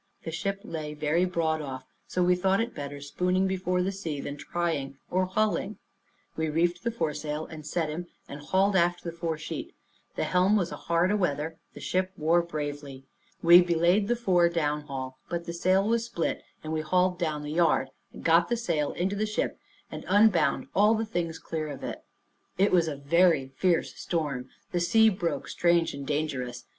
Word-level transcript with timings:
The 0.23 0.31
ship 0.31 0.61
lay 0.63 0.95
very 0.95 1.25
broad 1.25 1.61
off, 1.61 1.85
so 2.07 2.23
we 2.23 2.35
thought 2.35 2.59
it 2.59 2.73
better 2.73 2.99
spooning 3.01 3.45
before 3.45 3.83
the 3.83 3.91
sea, 3.91 4.19
than 4.19 4.35
trying 4.35 4.97
or 5.11 5.27
hulling. 5.27 5.77
We 6.35 6.49
reefed 6.49 6.83
the 6.83 6.89
foresail 6.89 7.45
and 7.45 7.63
set 7.67 7.87
him, 7.87 8.07
and 8.27 8.39
hauled 8.41 8.75
aft 8.75 9.03
the 9.03 9.11
foresheet; 9.11 9.75
the 10.15 10.23
helm 10.23 10.55
was 10.55 10.71
hard 10.71 11.11
a 11.11 11.15
weather. 11.15 11.57
The 11.75 11.81
ship 11.81 12.13
wore 12.17 12.41
bravely. 12.41 13.05
We 13.43 13.61
belayed 13.61 14.07
the 14.07 14.15
fore 14.15 14.49
downhaul; 14.49 15.17
but 15.29 15.45
the 15.45 15.53
sail 15.53 15.87
was 15.87 16.05
split, 16.05 16.41
and 16.63 16.73
we 16.73 16.81
hauled 16.81 17.19
down 17.19 17.43
the 17.43 17.51
yard, 17.51 17.89
and 18.11 18.23
got 18.23 18.49
the 18.49 18.57
sail 18.57 18.93
into 18.93 19.15
the 19.15 19.27
ship, 19.27 19.59
and 19.91 20.03
unbound 20.07 20.65
all 20.73 20.95
the 20.95 21.05
things 21.05 21.37
clear 21.37 21.67
of 21.67 21.83
it. 21.83 22.03
It 22.57 22.71
was 22.71 22.87
a 22.87 22.95
very 22.95 23.49
fierce 23.49 23.93
storm; 23.95 24.49
the 24.71 24.79
sea 24.79 25.09
broke 25.09 25.47
strange 25.47 25.93
and 25.93 26.07
dangerous. 26.07 26.65